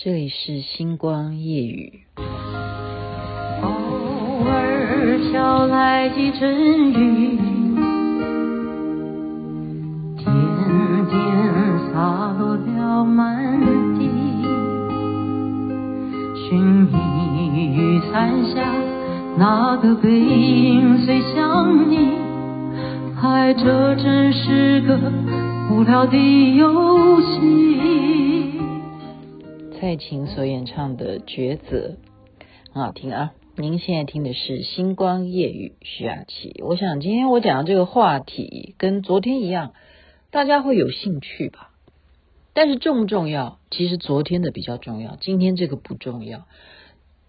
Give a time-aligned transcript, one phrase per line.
[0.00, 2.02] 这里是星光夜雨。
[3.62, 3.68] 偶
[4.46, 7.36] 尔飘来几阵雨，
[10.16, 10.24] 点
[11.10, 13.58] 点洒落了满
[13.98, 14.08] 地。
[16.48, 18.72] 寻觅雨伞下
[19.36, 22.10] 那个背影，最像你。
[23.20, 24.96] 爱这真是个
[25.72, 26.16] 无聊的
[26.54, 27.97] 游戏。
[29.80, 31.98] 蔡琴所演唱的《抉择》
[32.72, 33.32] 很好听啊！
[33.54, 36.60] 您现在听的是《星光夜雨》徐雅琪。
[36.64, 39.74] 我想今天我讲的这个话题跟昨天一样，
[40.32, 41.70] 大家会有兴趣吧？
[42.54, 43.60] 但是重不重要？
[43.70, 46.48] 其实昨天的比较重要，今天这个不重要。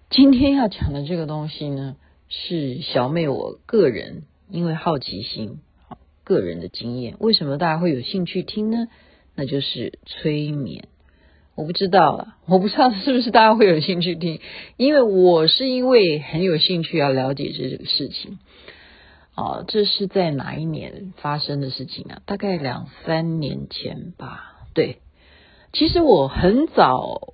[0.10, 1.98] 今天要讲的这个东西呢，
[2.30, 5.60] 是小妹我个人因为好奇心，
[6.24, 7.16] 个人的经验。
[7.20, 8.88] 为什么大家会有兴趣听呢？
[9.36, 10.88] 那就是催眠。
[11.60, 14.40] 我不知道了，我不知道是不是大家会有兴趣听，
[14.78, 18.40] 因为我是因为很有兴趣要了解这个事情。
[19.36, 22.22] 哦，这是在哪一年发生的事情啊？
[22.26, 24.62] 大概两三年前吧。
[24.74, 25.00] 对，
[25.74, 27.34] 其实我很早，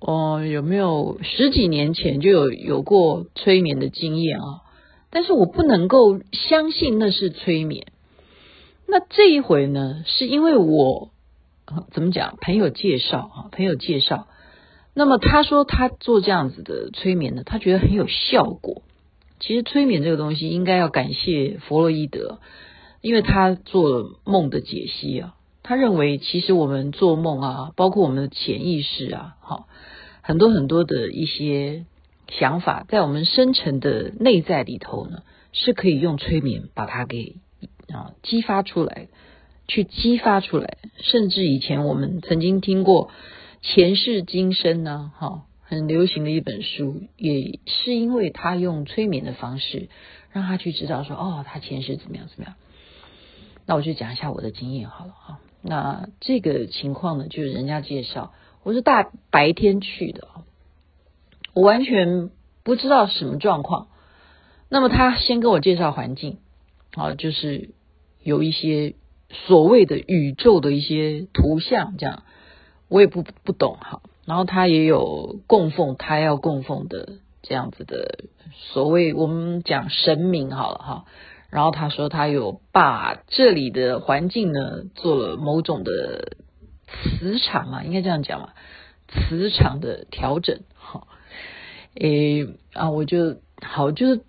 [0.00, 4.62] 哦，有没有十几年前就有有过催眠的经验啊？
[5.10, 7.88] 但是我不能够相信那是催眠。
[8.88, 11.10] 那这一回呢，是因为我。
[11.92, 12.36] 怎么讲？
[12.40, 14.26] 朋友介绍啊，朋友介绍。
[14.92, 18.82] 那么他说他做这样子的催眠呢，他觉得很有效果。
[19.38, 22.40] 其实催眠这个东西应该要感谢弗洛伊德，
[23.00, 25.34] 因为他做了梦的解析啊。
[25.62, 29.68] 他认为其实我们做梦啊，包括我们的潜意识啊，好
[30.22, 31.86] 很多很多的一些
[32.28, 37.36] 想法，在我们深层的内在里头呢，是可以用催眠把它给
[37.92, 39.08] 啊激发出来。
[39.70, 43.12] 去激发出来，甚至以前我们曾经听过
[43.62, 49.88] 前世今生呢，哈，很流行的一本书，也是因为他用催眠的方式
[50.32, 52.56] 让他去知道说，哦，他前世怎么样怎么样。
[53.64, 55.38] 那我就讲一下我的经验好了哈。
[55.62, 58.32] 那这个情况呢，就是人家介绍，
[58.64, 60.26] 我是大白天去的，
[61.54, 62.30] 我完全
[62.64, 63.86] 不知道什么状况。
[64.68, 66.38] 那么他先跟我介绍环境，
[66.96, 67.70] 啊，就是
[68.24, 68.96] 有一些。
[69.32, 72.24] 所谓的宇宙的一些图像，这样
[72.88, 74.02] 我也不不懂哈。
[74.26, 81.04] 然后他也有供奉，他要供奉的这样子的所谓我们讲神明好了哈。
[81.48, 86.36] 然后他说他有把这里的环境呢做了某种的
[86.88, 88.50] 磁场嘛，应该这样讲嘛，
[89.08, 91.06] 磁场的调整哈。
[91.94, 94.20] 诶啊，我就好就是。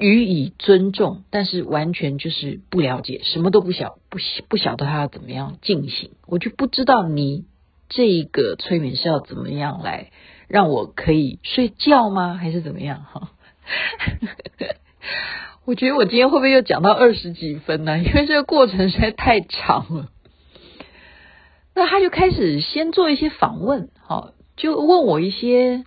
[0.00, 4.18] 予以尊重，但是完全就是不了解，什么都不晓不
[4.48, 7.44] 不晓得他要怎么样进行，我就不知道你
[7.88, 10.10] 这一个催眠是要怎么样来
[10.48, 12.34] 让我可以睡觉吗？
[12.40, 13.04] 还是怎么样？
[13.04, 13.30] 哈，
[15.66, 17.98] 我觉得我今天会不会又讲到二十几分呢？
[18.02, 20.08] 因为这个过程实在太长了。
[21.74, 25.84] 那他就开始先做一些访问，好，就问我一些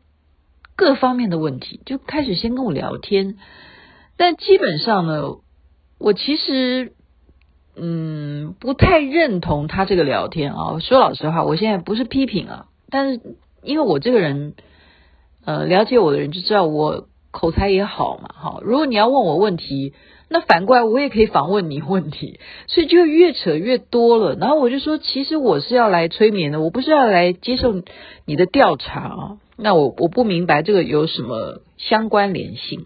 [0.75, 3.37] 各方面的问题，就开始先跟我聊天。
[4.17, 5.37] 但基本上呢，
[5.99, 6.93] 我其实
[7.75, 10.79] 嗯不太认同他这个聊天啊。
[10.79, 13.21] 说老实话，我现在不是批评啊，但是
[13.63, 14.53] 因为我这个人
[15.45, 18.59] 呃了解我的人就知道我口才也好嘛，哈。
[18.61, 19.93] 如果你要问我问题，
[20.29, 24.35] 那反过来我也可以访问你问题，所以就越扯越多了。
[24.35, 27.73] 然后我就说，其实我是要来催眠的，我不是要来接受
[28.25, 29.37] 你的调查啊。
[29.57, 32.85] 那我我不明白这个有什么相关联性。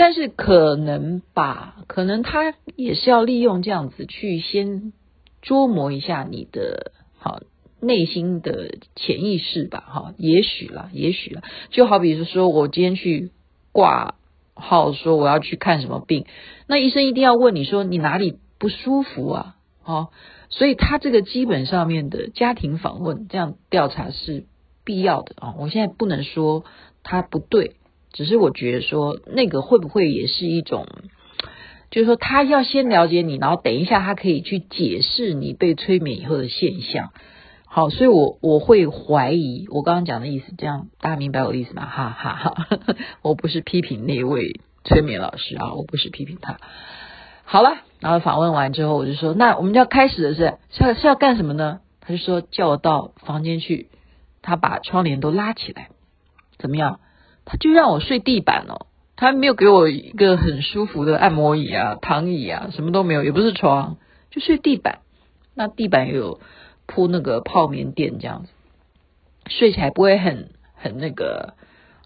[0.00, 4.92] 但是可能吧，可能他也是要利用这样子去先
[5.42, 7.40] 琢磨一下你的好
[7.80, 13.32] 内心的潜意识吧，哈，也许啦，也许啦，就好比是说我今天去
[13.72, 14.14] 挂
[14.54, 16.26] 号，说我要去看什么病，
[16.68, 20.10] 那医生一定要问你说你哪里不舒服啊，哦，
[20.48, 24.46] 所以他这个基本上面的家庭访问这样调查是
[24.84, 26.64] 必要的啊，我现在不能说
[27.02, 27.74] 他不对。
[28.12, 30.86] 只是我觉得说，那个会不会也是一种，
[31.90, 37.10] 就是说他要先了解你，然后等一下他可以去解释你被催眠以后的现象。
[37.66, 41.84] 好，所以我我会怀疑我刚刚讲的意思，这样大家明白我的意思吗？
[41.84, 42.68] 哈哈哈，
[43.22, 46.58] 我不是批评那位催眠老师啊，我不是批评他。
[47.44, 51.80] 好了，然后访问完之后，我就说，那我们就要开始的是是要是要干什么呢？
[52.00, 53.88] 他就说叫我到房间去，
[54.40, 55.90] 他把窗帘都拉起来，
[56.58, 57.00] 怎么样？
[57.50, 58.86] 他就让我睡地板哦，
[59.16, 63.96] 他没有给我一个很舒服的按摩椅啊、躺椅啊，什么都没有，也不是床，
[64.30, 64.98] 就睡地板。
[65.54, 66.40] 那地板也有
[66.84, 68.50] 铺那个泡棉垫这样子。
[69.48, 71.54] 睡起来不会很很那个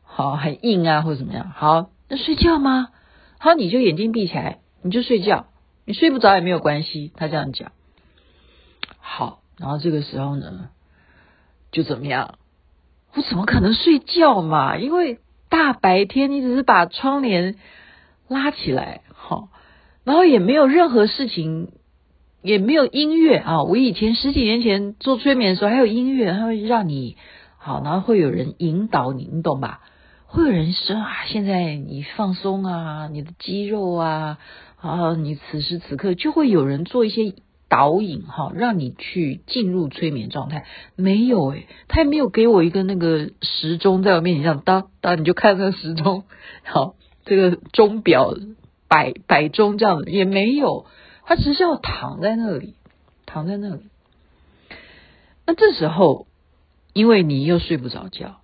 [0.05, 1.51] 好很硬啊，或者怎么样？
[1.51, 2.91] 好，那睡觉吗？
[3.41, 5.47] 好，你就眼睛闭起来，你就睡觉，
[5.85, 7.11] 你睡不着也没有关系。
[7.17, 7.73] 他这样讲。
[9.01, 10.69] 好，然后这个时候呢，
[11.73, 12.39] 就怎么样？
[13.15, 14.79] 我怎么可能睡觉嘛？
[14.79, 15.19] 因为
[15.53, 17.57] 大白天你只是把窗帘
[18.27, 19.51] 拉起来，好，
[20.03, 21.69] 然后也没有任何事情，
[22.41, 23.63] 也没有音乐啊。
[23.65, 27.19] 我以前十几年前做催眠的时候，还有音乐，它会让你
[27.59, 29.83] 好，然后会有人引导你，你懂吧？
[30.25, 34.39] 会有人说啊，现在你放松啊，你的肌肉啊，
[34.81, 37.35] 啊，你此时此刻就会有人做一些。
[37.73, 40.67] 导引哈，让你去进入催眠状态。
[40.95, 46.25] 没有诶，他也没有给我一个那个时钟在我面前这样当当，你就看那时钟，
[46.65, 48.35] 好，这个钟表
[48.89, 50.85] 摆摆钟这样子也没有，
[51.25, 52.75] 他只是要躺在那里，
[53.25, 53.81] 躺在那里。
[55.47, 56.27] 那这时候，
[56.93, 58.41] 因为你又睡不着觉，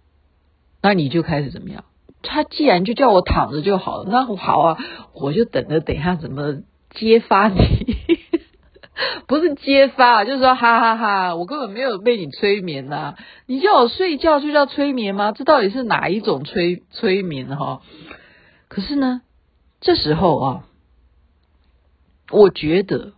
[0.81, 1.85] 那你就开始怎么样？
[2.23, 4.79] 他既然就叫我躺着就好了，那好啊，
[5.13, 7.59] 我就等着等一下怎么揭发你。
[9.27, 13.15] 不是揭发，就是说哈哈哈，我根本没有被你催眠呐、
[13.47, 15.33] 你叫我睡觉就叫催眠吗？
[15.33, 17.81] 这到底是哪一种催催眠哈？
[18.69, 19.23] 可是呢，
[19.81, 20.65] 这时候啊，
[22.31, 23.13] 我觉得，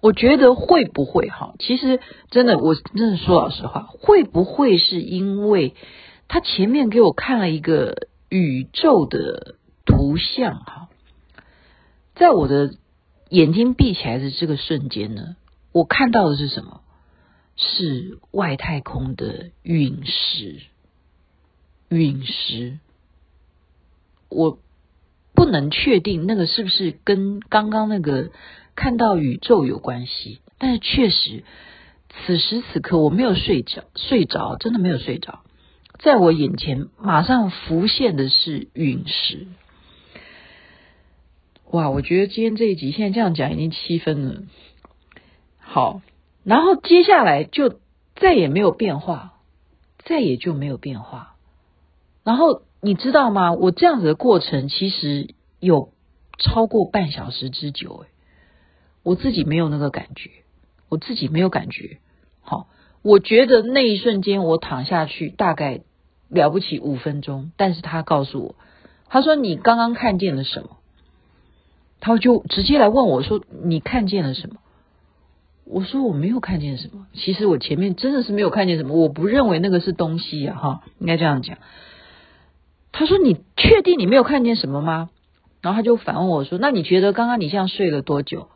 [0.00, 1.54] 我觉得会不会哈？
[1.58, 5.74] 其实真的，我真的说老实话，会不会是因为
[6.28, 10.88] 他前面给我看了一个宇宙的图像哈，
[12.14, 12.74] 在我的。
[13.34, 15.34] 眼睛闭起来的这个瞬间呢，
[15.72, 16.82] 我看到的是什么？
[17.56, 20.60] 是外太空的陨石。
[21.88, 22.78] 陨石，
[24.28, 24.60] 我
[25.34, 28.30] 不能确定那个是不是跟刚刚那个
[28.76, 31.42] 看到宇宙有关系，但是确实，
[32.24, 35.40] 此时此刻我没有睡着，睡着真的没有睡着，
[35.98, 39.48] 在我眼前马上浮现的是陨石。
[41.70, 44.42] 哇，我觉得今天这一集现在这样讲已经七分了。
[45.58, 46.02] 好，
[46.44, 47.80] 然后接下来就
[48.14, 49.34] 再也没有变化，
[50.04, 51.34] 再也就没有变化。
[52.22, 53.52] 然后你知道吗？
[53.52, 55.92] 我这样子的过程其实有
[56.38, 58.08] 超过半小时之久，诶，
[59.02, 60.30] 我自己没有那个感觉，
[60.88, 61.98] 我自己没有感觉。
[62.40, 62.68] 好，
[63.02, 65.80] 我觉得那一瞬间我躺下去大概
[66.28, 68.54] 了不起五分钟，但是他告诉我，
[69.08, 70.76] 他说你刚刚看见了什么？
[72.00, 74.56] 他就直接来问我说：“你看见了什么？”
[75.64, 77.06] 我说：“我没有看见什么。
[77.14, 78.94] 其实我前面真的是没有看见什么。
[78.94, 81.56] 我不认为那个是东西呀，哈，应该这样讲。”
[82.92, 85.08] 他说：“你确定你没有看见什么吗？”
[85.62, 88.48] 然后他就反问我说：“那你觉得刚刚你这样睡了多久？”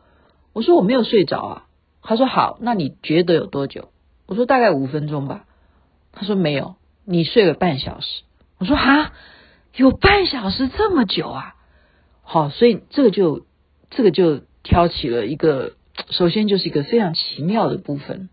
[0.53, 1.65] 我说：“我没有睡着啊。”
[2.03, 3.89] 他说：“好，那你觉得有多久？”
[4.27, 5.45] 我说：“大概五分钟吧。”
[6.13, 6.75] 他说：“没有，
[7.05, 8.21] 你睡了半小时。”
[8.59, 9.11] 我说：“哈，
[9.75, 11.55] 有半小时这么久啊？”
[12.31, 13.43] 好，所以这个就
[13.89, 15.73] 这个就挑起了一个，
[16.11, 18.29] 首先就是一个非常奇妙的部分。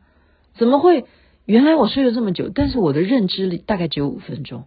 [0.59, 1.07] 怎么会？
[1.47, 4.65] 原来我睡了这么久，但是我的认知力大概只有五分钟。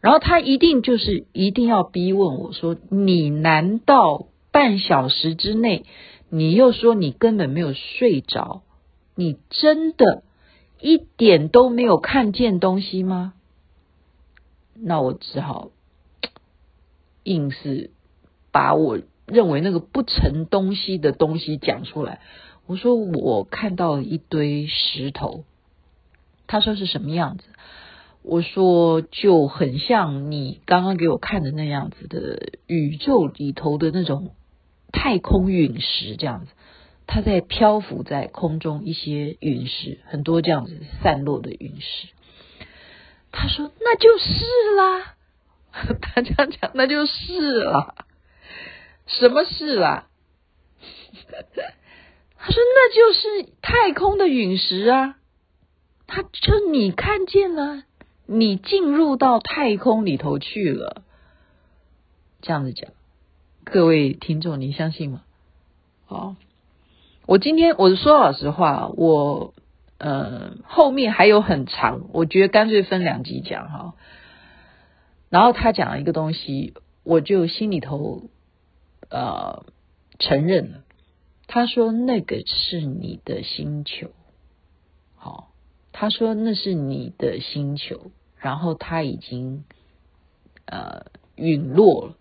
[0.00, 5.84] 然后他一定就是一定要逼问我说：“你难道半小时之内，
[6.28, 8.62] 你又说你根本没有睡着？
[9.16, 10.22] 你真的
[10.80, 13.32] 一点都没有看见东西吗？”
[14.80, 15.70] 那我只好
[17.24, 17.90] 硬是。
[18.52, 22.20] 把我认为那个不成东西的东西讲出来。
[22.66, 25.44] 我说我看到一堆石头。
[26.46, 27.44] 他说是什么样子？
[28.22, 34.32] 我说就很像你刚刚给我看的那样子的宇宙里头的那种
[34.92, 36.52] 太空陨石这样子。
[37.06, 42.08] 它在漂浮在空中，一些陨石很多这样子散落的陨石。
[43.32, 44.44] 他说那就是
[44.76, 45.14] 啦。
[46.02, 47.94] 他这样讲，那就是啦。
[49.18, 50.06] 什么事啦？
[52.42, 55.16] 他说：“那就是太空的陨石啊！
[56.06, 57.82] 他就你看见了，
[58.24, 61.02] 你进入到太空里头去了。”
[62.40, 62.92] 这样子讲，
[63.64, 65.22] 各位听众，你相信吗？
[66.06, 66.36] 好，
[67.26, 69.52] 我今天我说老实话，我
[69.98, 73.94] 呃后面还有很长，我觉得干脆分两集讲哈。
[75.28, 78.30] 然后他讲了一个东西，我就心里头。
[79.10, 79.64] 呃，
[80.18, 80.84] 承认了。
[81.46, 84.10] 他说那个是你的星球，
[85.16, 85.48] 好，
[85.90, 89.64] 他说那是你的星球，然后他已经
[90.66, 92.14] 呃陨落了，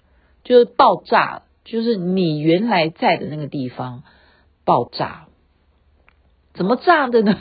[0.43, 4.01] 就是爆炸了，就是你原来在的那个地方
[4.65, 5.27] 爆炸，
[6.55, 7.37] 怎么炸的呢？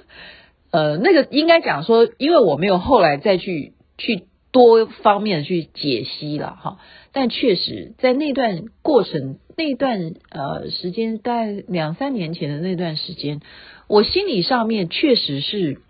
[0.70, 6.78] 呃，那个应该讲说，因为我没有后来再去去多方面去解析了哈，
[7.12, 13.40] 但确实在那段过程、那段呃时间，大概两三年前的那段时间，
[13.88, 15.80] 我心理上面确实是。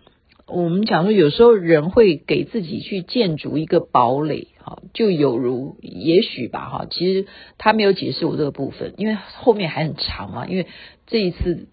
[0.51, 7.27] 我们讲说，有时候人会给自己去建筑一个堡垒，哈，就有如也许吧，哈，其实
[7.59, 10.47] 他没有解释我这个部分，因为后面还很长嘛。
[10.47, 10.65] 因为
[11.05, 11.67] 这一次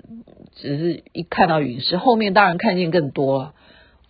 [0.56, 3.54] 只是一看到陨石，后面当然看见更多了，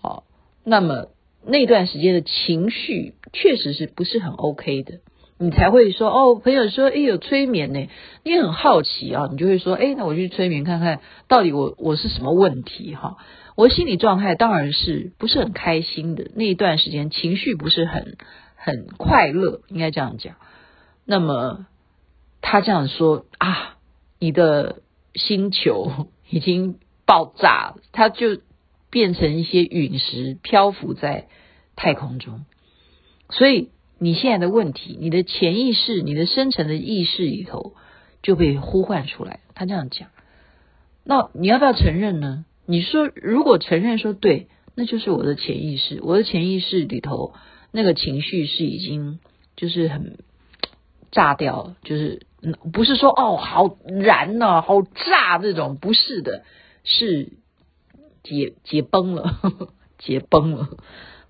[0.00, 0.25] 好，
[0.64, 1.11] 那么
[1.47, 5.00] 那段时间的情绪确实是不是很 OK 的，
[5.38, 7.88] 你才会说哦，朋友说，哎，有催眠呢，
[8.25, 13.17] 你很好奇啊，你就会说，哎，那我去催眠看看到底我我是什么问题，哈。
[13.55, 18.19] 我的心理状态当然是不是很开心的，那一段时间情绪不是很
[18.57, 20.35] 很快乐，应该这样讲。
[21.07, 21.67] 那么
[22.43, 23.76] 他这样说啊，
[24.19, 24.83] 你的
[25.15, 28.41] 星球已经爆炸了，他就
[28.90, 31.28] 变成一些陨石漂浮在
[31.75, 32.45] 太空中。
[33.31, 37.75] 所以你现在的问题，你的潜意识、你的深层的意识里头
[38.23, 39.40] 就被呼唤出来。
[39.55, 40.11] 他这样讲，
[41.05, 42.45] 那你要不要承认呢？
[42.66, 46.00] 你说，如果承认说对，那就是我的潜意识。
[46.02, 47.33] 我的潜意识里头
[47.73, 49.19] 那个情绪是已经
[49.57, 50.19] 就是很
[51.11, 52.26] 炸掉了，就是
[52.73, 56.45] 不是说哦好燃呐、啊，好炸这种，不是的，
[56.85, 57.33] 是
[58.26, 59.68] 解解崩了，呵 呵
[59.99, 60.68] 解崩了。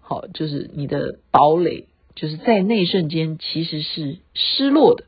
[0.00, 5.04] 好，就是你的堡垒，就是在那一瞬间其实是失落的，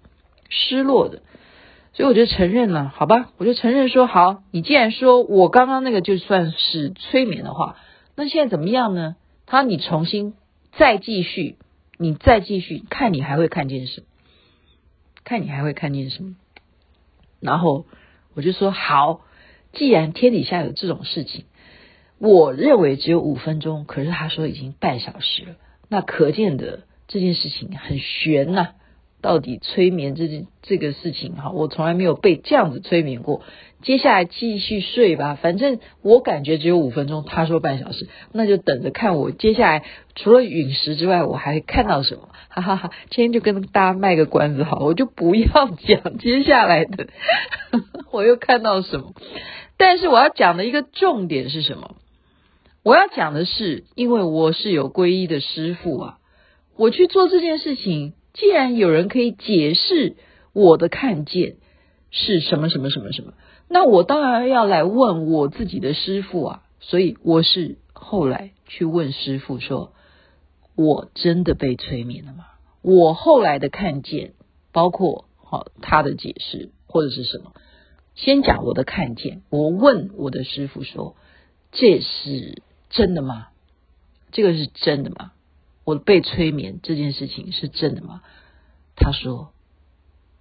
[0.48, 1.22] 失落的。
[1.94, 4.42] 所以我就承认了，好吧，我就承认说好。
[4.50, 7.76] 你既然说我刚刚那个就算是催眠的话，
[8.14, 9.16] 那现在怎么样呢？
[9.46, 10.34] 他你重新
[10.76, 11.56] 再继续，
[11.96, 14.06] 你再继续看，你还会看见什么？
[15.24, 16.36] 看你还会看见什么？
[17.40, 17.86] 然后
[18.34, 19.20] 我就说好，
[19.72, 21.44] 既然天底下有这种事情，
[22.18, 25.54] 我认为只有五分钟，可是他说已经半小时了，
[25.88, 28.70] 那可见的这件事情很悬呐、
[29.22, 33.42] 到底催眠这件这个事情哈，我从来没有被这样子催眠过。
[33.80, 39.84] 接下来继续睡吧，反正我感觉只有五分钟，他说半小时，那就等着看我接下来
[40.16, 42.28] 除了陨石之外，我还看到什么？
[42.48, 42.90] 哈哈哈！
[43.10, 47.06] 今天就跟大家卖个关子好，我就不要讲接下来的，
[48.10, 49.14] 我又看到什么？
[49.76, 51.94] 但是我要讲的一个重点是什么？
[52.82, 56.18] 我要讲的是，因为我是有皈依的师傅啊，
[56.76, 58.14] 我去做这件事情。
[58.34, 60.14] 既然有人可以解释
[60.52, 61.56] 我的看见
[62.10, 63.32] 是什么什么什么什么，
[63.68, 66.62] 那我当然要来问我自己的师傅啊。
[66.80, 69.92] 所以我是后来去问师傅说
[70.76, 72.44] ：“我真的被催眠了吗？”
[72.80, 74.34] 我后来的看见，
[74.70, 77.52] 包括好他的解释或者是什么，
[78.14, 79.42] 先讲我的看见。
[79.50, 81.16] 我问我的师傅说
[81.72, 83.48] ：“这是真的吗？
[84.30, 85.32] 这个是真的吗？”
[85.84, 88.22] 我被催眠这件事情是真的吗？
[88.94, 89.52] 他说：“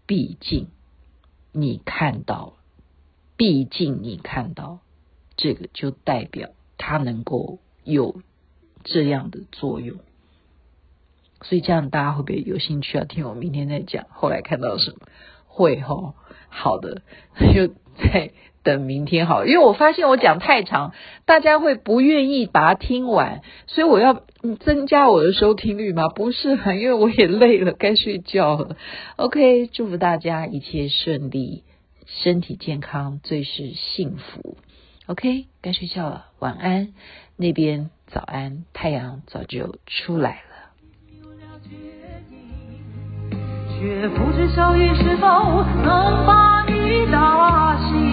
[0.05, 0.67] 毕竟
[1.53, 2.53] 你看到，
[3.37, 4.79] 毕竟你看到，
[5.37, 8.21] 这个就代表它能够有
[8.83, 9.99] 这样的作用。
[11.43, 14.05] 所以这样大家会不会有兴趣要听我明天再讲？
[14.09, 15.07] 后来看到什么？
[15.45, 16.13] 会齁，
[16.49, 17.01] 好的，
[17.53, 18.33] 就在。”
[18.67, 20.91] 等明天好，因为我发现我讲太长，
[21.23, 24.23] 大家会不愿意把它听完，所以我要
[24.59, 26.09] 增加我的收听率吗？
[26.09, 28.75] 不是，因为我也累了，该睡觉了。
[29.15, 31.63] OK，祝福大家一切顺利，
[32.05, 34.57] 身体健康最是幸福。
[35.05, 36.89] OK，该睡觉了，晚安。
[37.37, 40.57] 那边早安，太阳早就出来了。
[43.79, 45.27] 却不知小雨是否
[45.85, 48.06] 能把你打醒。